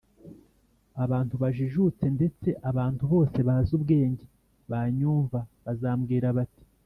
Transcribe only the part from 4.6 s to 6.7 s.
banyumva, bazambwira bati